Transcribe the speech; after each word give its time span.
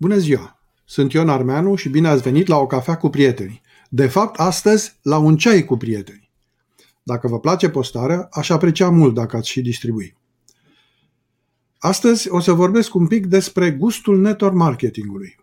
Bună 0.00 0.16
ziua! 0.16 0.60
Sunt 0.84 1.12
Ion 1.12 1.28
Armeanu 1.28 1.74
și 1.74 1.88
bine 1.88 2.08
ați 2.08 2.22
venit 2.22 2.46
la 2.46 2.56
o 2.56 2.66
cafea 2.66 2.96
cu 2.96 3.08
prietenii. 3.08 3.60
De 3.90 4.06
fapt, 4.06 4.38
astăzi 4.38 4.98
la 5.02 5.18
un 5.18 5.36
ceai 5.36 5.64
cu 5.64 5.76
prietenii. 5.76 6.30
Dacă 7.02 7.28
vă 7.28 7.40
place 7.40 7.68
postarea, 7.68 8.28
aș 8.30 8.48
aprecia 8.50 8.90
mult 8.90 9.14
dacă 9.14 9.36
ați 9.36 9.48
și 9.48 9.60
distribui. 9.60 10.16
Astăzi 11.78 12.30
o 12.30 12.40
să 12.40 12.52
vorbesc 12.52 12.94
un 12.94 13.06
pic 13.06 13.26
despre 13.26 13.70
gustul 13.70 14.20
network 14.20 14.54
marketingului. 14.54 15.36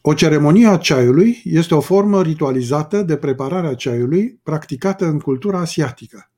O 0.00 0.14
ceremonie 0.14 0.66
a 0.66 0.76
ceaiului 0.76 1.40
este 1.44 1.74
o 1.74 1.80
formă 1.80 2.22
ritualizată 2.22 3.02
de 3.02 3.16
preparare 3.16 3.66
a 3.66 3.74
ceaiului 3.74 4.40
practicată 4.42 5.06
în 5.06 5.18
cultura 5.18 5.58
asiatică. 5.58 6.30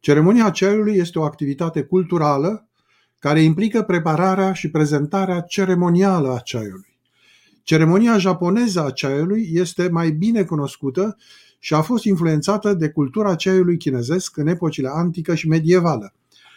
Ceremonia 0.00 0.50
ceaiului 0.50 0.96
este 0.96 1.18
o 1.18 1.22
activitate 1.22 1.82
culturală 1.82 2.66
care 3.22 3.42
implică 3.42 3.82
prepararea 3.82 4.52
și 4.52 4.70
prezentarea 4.70 5.40
ceremonială 5.40 6.32
a 6.32 6.38
ceaiului. 6.38 6.98
Ceremonia 7.62 8.18
japoneză 8.18 8.84
a 8.84 8.90
ceaiului 8.90 9.48
este 9.52 9.88
mai 9.88 10.10
bine 10.10 10.44
cunoscută 10.44 11.16
și 11.58 11.74
a 11.74 11.80
fost 11.80 12.04
influențată 12.04 12.74
de 12.74 12.88
cultura 12.88 13.34
ceaiului 13.34 13.76
chinezesc 13.76 14.36
în 14.36 14.46
epocile 14.46 14.88
antică 14.88 15.34
și 15.34 15.48
medievală, 15.48 16.14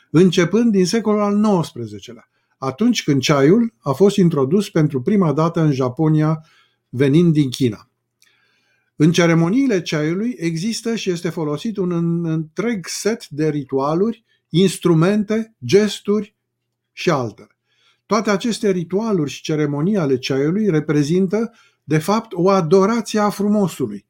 începând 0.09 0.71
din 0.71 0.85
secolul 0.85 1.21
al 1.21 1.61
XIX-lea, 1.61 2.29
atunci 2.57 3.03
când 3.03 3.21
ceaiul 3.21 3.73
a 3.79 3.91
fost 3.91 4.17
introdus 4.17 4.69
pentru 4.69 5.01
prima 5.01 5.33
dată 5.33 5.61
în 5.61 5.71
Japonia 5.71 6.45
venind 6.89 7.33
din 7.33 7.49
China. 7.49 7.89
În 8.95 9.11
ceremoniile 9.11 9.81
ceaiului 9.81 10.35
există 10.37 10.95
și 10.95 11.09
este 11.09 11.29
folosit 11.29 11.77
un 11.77 12.25
întreg 12.25 12.85
set 12.87 13.27
de 13.29 13.49
ritualuri, 13.49 14.25
instrumente, 14.49 15.55
gesturi 15.65 16.34
și 16.97 17.09
altele. 17.09 17.57
Toate 18.05 18.29
aceste 18.29 18.71
ritualuri 18.71 19.31
și 19.31 19.41
ceremonii 19.41 19.97
ale 19.97 20.17
ceaiului 20.17 20.69
reprezintă, 20.69 21.53
de 21.83 21.97
fapt, 21.97 22.33
o 22.33 22.49
adorație 22.49 23.19
a 23.19 23.29
frumosului, 23.29 24.05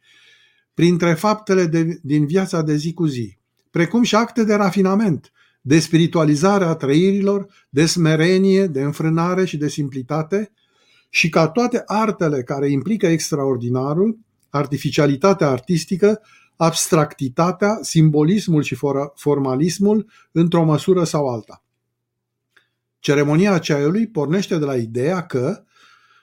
printre 0.74 1.14
faptele 1.14 1.66
de, 1.66 2.00
din 2.02 2.26
viața 2.26 2.62
de 2.62 2.76
zi 2.76 2.94
cu 2.94 3.06
zi, 3.06 3.38
precum 3.72 4.04
și 4.04 4.16
acte 4.16 4.44
de 4.44 4.54
rafinament, 4.54 5.32
de 5.62 5.80
spiritualizare 5.80 6.64
a 6.66 6.74
trăirilor, 6.74 7.48
de 7.70 7.86
smerenie, 7.86 8.68
de 8.68 8.82
înfrânare 8.82 9.46
și 9.46 9.58
de 9.58 9.68
simplitate, 9.68 10.52
și 11.10 11.30
ca 11.30 11.48
toate 11.48 11.84
artele 11.86 12.44
care 12.44 12.72
implică 12.72 13.08
extraordinarul, 13.08 14.20
artificialitatea 14.50 15.50
artistică, 15.50 16.22
abstractitatea, 16.56 17.78
simbolismul 17.82 18.62
și 18.62 18.78
formalismul 19.16 20.10
într-o 20.32 20.64
măsură 20.64 21.04
sau 21.04 21.28
alta. 21.28 21.65
Ceremonia 23.06 23.58
ceaiului 23.58 24.08
pornește 24.08 24.58
de 24.58 24.66
la 24.66 24.76
ideea 24.76 25.26
că, 25.26 25.64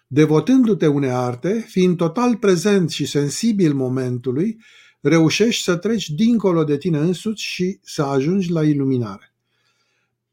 devotându-te 0.07 0.87
unei 0.87 1.11
arte, 1.11 1.65
fiind 1.69 1.97
total 1.97 2.37
prezent 2.37 2.91
și 2.91 3.07
sensibil 3.07 3.75
momentului, 3.75 4.59
reușești 5.01 5.63
să 5.63 5.77
treci 5.77 6.09
dincolo 6.11 6.65
de 6.65 6.77
tine 6.77 6.99
însuți 6.99 7.43
și 7.43 7.79
să 7.83 8.03
ajungi 8.03 8.51
la 8.51 8.65
iluminare. 8.65 9.35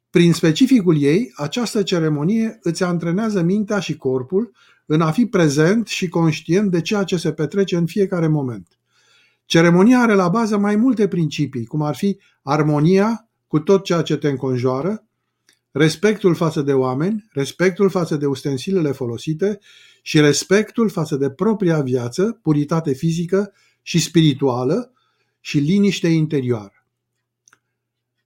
Prin 0.10 0.34
specificul 0.34 1.02
ei, 1.02 1.32
această 1.36 1.84
ceremonie 1.84 2.60
îți 2.62 2.84
antrenează 2.84 3.42
mintea 3.42 3.80
și 3.80 3.98
corpul 3.98 4.52
în 4.86 5.02
a 5.02 5.12
fi 5.12 5.26
prezent 5.26 5.88
și 5.88 6.08
conștient 6.08 6.72
de 6.72 6.82
ceea 6.82 7.04
ce 7.04 7.18
se 7.18 7.32
petrece 7.32 7.76
în 7.76 7.86
fiecare 7.86 8.28
moment. 8.28 8.68
Ceremonia 9.46 10.00
are 10.00 10.14
la 10.14 10.30
bază 10.30 10.58
mai 10.58 10.76
multe 10.76 11.08
principii, 11.08 11.66
cum 11.66 11.82
ar 11.82 11.96
fi 11.96 12.18
armonia 12.42 13.30
cu 13.48 13.60
tot 13.60 13.84
ceea 13.84 14.02
ce 14.02 14.18
te 14.18 14.30
înconjoară, 14.30 15.04
respectul 15.72 16.36
față 16.36 16.62
de 16.62 16.74
oameni, 16.74 17.26
respectul 17.32 17.90
față 17.90 18.16
de 18.16 18.26
ustensilele 18.26 18.92
folosite 18.92 19.60
și 20.02 20.20
respectul 20.20 20.90
față 20.90 21.16
de 21.16 21.30
propria 21.30 21.82
viață, 21.82 22.40
puritate 22.42 22.94
fizică 22.94 23.54
și 23.82 24.00
spirituală 24.00 24.94
și 25.40 25.58
liniște 25.58 26.08
interioară. 26.08 26.74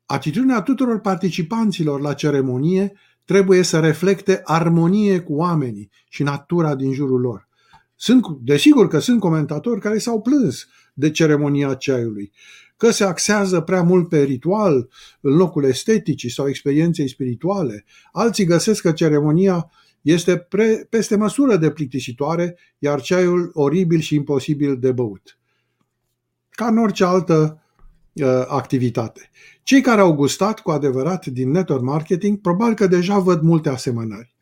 Atitudinea 0.06 0.62
tuturor 0.62 1.00
participanților 1.00 2.02
la 2.02 2.14
ceremonie 2.14 2.94
trebuie 3.26 3.62
să 3.62 3.80
reflecte 3.80 4.42
armonie 4.44 5.20
cu 5.20 5.34
oamenii 5.34 5.90
și 6.10 6.24
natura 6.24 6.76
din 6.76 6.94
jurul 6.94 7.20
lor. 7.20 7.48
Sunt, 7.96 8.26
desigur 8.42 8.88
că 8.88 9.00
sunt 9.00 9.20
comentatori 9.20 9.80
care 9.80 9.98
s-au 9.98 10.22
plâns 10.22 10.68
de 10.94 11.12
ceremonia 11.12 11.74
ceaiului 11.74 12.32
că 12.78 12.92
se 12.92 13.04
axează 13.04 13.62
prea 13.62 13.84
mult 13.84 14.10
pe 14.10 14.24
ritual 14.24 14.90
în 15.22 15.36
locul 15.36 15.64
esteticii 15.64 16.30
sau 16.30 16.48
experienței 16.48 17.08
spirituale. 17.08 17.86
Alții 18.12 18.46
găsesc 18.46 18.82
că 18.82 18.92
ceremonia 18.92 19.72
este 20.02 20.38
pre, 20.38 20.88
peste 20.90 21.16
măsură 21.16 21.58
de 21.58 21.72
plictisitoare, 21.72 22.58
iar 22.78 23.02
ceaiul 23.02 23.52
oribil 23.54 24.00
și 24.00 24.16
imposibil 24.16 24.78
de 24.78 24.92
băut. 24.92 25.38
Ca 26.50 26.68
în 26.68 26.78
orice 26.78 27.04
altă 27.04 27.62
uh, 28.14 28.26
activitate. 28.48 29.30
Cei 29.64 29.82
care 29.82 30.02
au 30.02 30.14
gustat 30.14 30.60
cu 30.60 30.72
adevărat 30.72 31.26
din 31.26 31.52
network 31.52 31.84
marketing 31.84 32.42
probabil 32.42 32.74
că 32.74 32.88
deja 32.88 33.20
văd 33.20 33.42
multe 33.42 33.70
asemănări. 33.70 34.36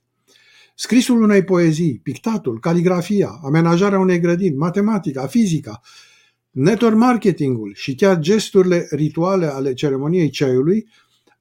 Scrisul 0.76 1.22
unei 1.22 1.44
poezii, 1.44 2.00
pictatul, 2.04 2.60
caligrafia, 2.60 3.40
amenajarea 3.44 4.00
unei 4.00 4.20
grădini, 4.20 4.56
matematica, 4.56 5.28
fizica, 5.28 5.82
Network 6.52 6.96
marketingul 6.96 7.72
și 7.76 7.96
chiar 7.96 8.20
gesturile 8.20 8.88
rituale 8.90 9.46
ale 9.46 9.74
ceremoniei 9.74 10.30
ceaiului 10.30 10.88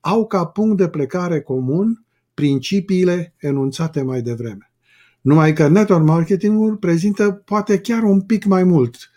au 0.00 0.26
ca 0.26 0.44
punct 0.44 0.76
de 0.76 0.88
plecare 0.88 1.40
comun 1.40 2.04
principiile 2.34 3.34
enunțate 3.38 4.02
mai 4.02 4.22
devreme. 4.22 4.72
Numai 5.20 5.52
că 5.52 5.68
network 5.68 6.06
marketingul 6.06 6.76
prezintă 6.76 7.30
poate 7.32 7.78
chiar 7.78 8.02
un 8.02 8.20
pic 8.20 8.44
mai 8.44 8.64
mult, 8.64 9.10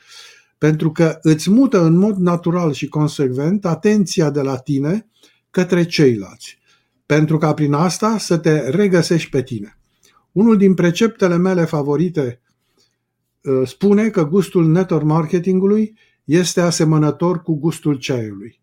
pentru 0.58 0.92
că 0.92 1.18
îți 1.22 1.50
mută 1.50 1.84
în 1.84 1.96
mod 1.98 2.18
natural 2.18 2.74
și 2.74 2.88
consecvent 2.88 3.66
atenția 3.66 4.30
de 4.30 4.42
la 4.42 4.58
tine 4.58 5.08
către 5.52 5.86
ceilalți, 5.86 6.58
pentru 7.06 7.38
ca 7.38 7.54
prin 7.54 7.74
asta 7.74 8.18
să 8.18 8.38
te 8.38 8.70
regăsești 8.70 9.30
pe 9.30 9.44
tine. 9.44 9.78
Unul 10.32 10.58
din 10.58 10.74
preceptele 10.74 11.38
mele 11.38 11.66
favorite 11.66 12.38
Uh, 12.38 12.43
spune 13.66 14.10
că 14.10 14.28
gustul 14.28 14.68
network 14.68 15.04
marketingului 15.04 15.98
este 16.24 16.62
asemănător 16.62 17.42
cu 17.42 17.56
gustul 17.56 17.96
ceaiului. 17.96 18.60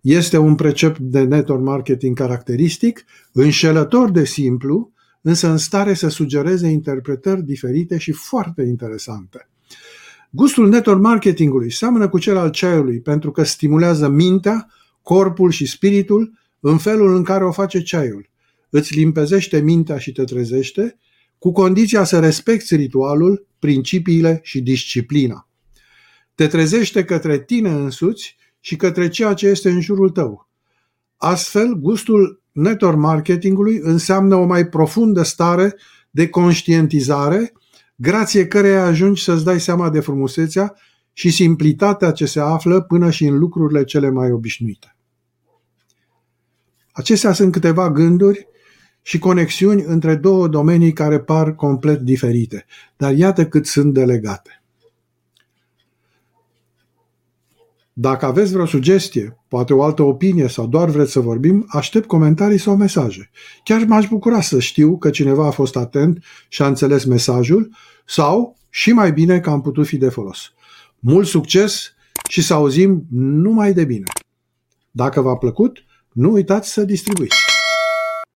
Este 0.00 0.36
un 0.38 0.54
precept 0.54 0.98
de 0.98 1.22
network 1.22 1.62
marketing 1.62 2.16
caracteristic, 2.16 3.04
înșelător 3.32 4.10
de 4.10 4.24
simplu, 4.24 4.92
însă 5.20 5.48
în 5.48 5.56
stare 5.56 5.94
să 5.94 6.08
sugereze 6.08 6.68
interpretări 6.68 7.42
diferite 7.42 7.98
și 7.98 8.12
foarte 8.12 8.62
interesante. 8.62 9.48
Gustul 10.30 10.68
network 10.68 11.00
marketingului 11.00 11.72
seamănă 11.72 12.08
cu 12.08 12.18
cel 12.18 12.36
al 12.36 12.50
ceaiului 12.50 13.00
pentru 13.00 13.30
că 13.30 13.42
stimulează 13.42 14.08
mintea, 14.08 14.68
corpul 15.02 15.50
și 15.50 15.66
spiritul 15.66 16.38
în 16.60 16.78
felul 16.78 17.16
în 17.16 17.22
care 17.22 17.44
o 17.44 17.52
face 17.52 17.82
ceaiul. 17.82 18.28
Îți 18.70 18.94
limpezește 18.94 19.60
mintea 19.60 19.98
și 19.98 20.12
te 20.12 20.24
trezește, 20.24 20.96
cu 21.38 21.52
condiția 21.52 22.04
să 22.04 22.18
respecti 22.18 22.76
ritualul, 22.76 23.46
principiile 23.60 24.40
și 24.42 24.60
disciplina. 24.60 25.48
Te 26.34 26.46
trezește 26.46 27.04
către 27.04 27.38
tine 27.38 27.70
însuți 27.70 28.36
și 28.60 28.76
către 28.76 29.08
ceea 29.08 29.34
ce 29.34 29.46
este 29.46 29.70
în 29.70 29.80
jurul 29.80 30.10
tău. 30.10 30.48
Astfel, 31.16 31.74
gustul 31.74 32.42
network 32.52 32.96
marketingului 32.96 33.78
înseamnă 33.82 34.34
o 34.34 34.44
mai 34.44 34.68
profundă 34.68 35.22
stare 35.22 35.76
de 36.10 36.28
conștientizare, 36.28 37.52
grație 37.96 38.46
căreia 38.46 38.84
ajungi 38.84 39.22
să-ți 39.22 39.44
dai 39.44 39.60
seama 39.60 39.90
de 39.90 40.00
frumusețea 40.00 40.74
și 41.12 41.30
simplitatea 41.30 42.10
ce 42.10 42.26
se 42.26 42.40
află 42.40 42.80
până 42.80 43.10
și 43.10 43.24
în 43.24 43.38
lucrurile 43.38 43.84
cele 43.84 44.10
mai 44.10 44.30
obișnuite. 44.30 44.96
Acestea 46.92 47.32
sunt 47.32 47.52
câteva 47.52 47.90
gânduri 47.90 48.48
și 49.02 49.18
conexiuni 49.18 49.82
între 49.82 50.14
două 50.14 50.48
domenii 50.48 50.92
care 50.92 51.20
par 51.20 51.54
complet 51.54 52.00
diferite, 52.00 52.66
dar 52.96 53.14
iată 53.14 53.46
cât 53.46 53.66
sunt 53.66 53.94
delegate. 53.94 54.62
Dacă 57.92 58.26
aveți 58.26 58.52
vreo 58.52 58.66
sugestie, 58.66 59.38
poate 59.48 59.72
o 59.72 59.82
altă 59.82 60.02
opinie 60.02 60.48
sau 60.48 60.66
doar 60.66 60.88
vreți 60.88 61.12
să 61.12 61.20
vorbim, 61.20 61.66
aștept 61.68 62.06
comentarii 62.06 62.58
sau 62.58 62.76
mesaje. 62.76 63.30
Chiar 63.64 63.84
m-aș 63.84 64.08
bucura 64.08 64.40
să 64.40 64.60
știu 64.60 64.98
că 64.98 65.10
cineva 65.10 65.46
a 65.46 65.50
fost 65.50 65.76
atent 65.76 66.24
și 66.48 66.62
a 66.62 66.66
înțeles 66.66 67.04
mesajul 67.04 67.70
sau, 68.06 68.56
și 68.70 68.92
mai 68.92 69.12
bine, 69.12 69.40
că 69.40 69.50
am 69.50 69.60
putut 69.60 69.86
fi 69.86 69.96
de 69.96 70.08
folos. 70.08 70.52
Mult 70.98 71.26
succes 71.26 71.92
și 72.28 72.42
să 72.42 72.54
auzim 72.54 73.06
numai 73.10 73.72
de 73.72 73.84
bine. 73.84 74.04
Dacă 74.90 75.20
v-a 75.20 75.36
plăcut, 75.36 75.84
nu 76.12 76.32
uitați 76.32 76.72
să 76.72 76.84
distribuiți. 76.84 77.39